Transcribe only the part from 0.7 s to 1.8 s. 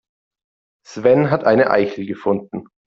Sven hat eine